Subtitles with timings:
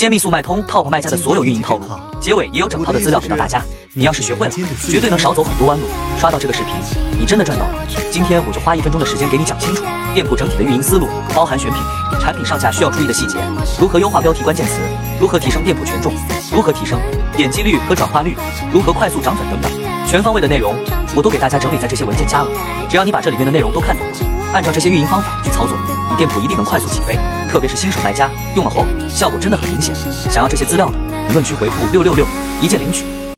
[0.00, 1.84] 揭秘速卖通 Top 卖家的所有运营套路，
[2.18, 3.62] 结尾也有整套的资料给到大家。
[3.92, 4.52] 你要是学会了，
[4.88, 5.84] 绝对能少走很多弯路。
[6.18, 6.74] 刷到这个视频，
[7.20, 7.74] 你真的赚到了。
[8.10, 9.84] 今天我就花一分钟的时间给你讲清楚
[10.14, 11.82] 店铺整体的运营思路，包含选品、
[12.18, 13.36] 产品上架需要注意的细节，
[13.78, 14.80] 如何优化标题关键词，
[15.20, 16.14] 如何提升店铺权重，
[16.50, 16.98] 如何提升
[17.36, 18.34] 点击率和转化率，
[18.72, 19.70] 如何快速涨粉等等，
[20.08, 20.74] 全方位的内容
[21.14, 22.48] 我都给大家整理在这些文件夹了。
[22.88, 24.14] 只要你把这里面的内容都看懂了，
[24.52, 25.76] 按照这些运营方法去操作，
[26.10, 27.18] 你店铺一定能快速起飞。
[27.48, 29.94] 特别是新手卖家用了后，效果真的很明显。
[30.28, 30.92] 想要这些资料的，
[31.26, 32.26] 评论区回复六六六，
[32.60, 33.04] 一键领取。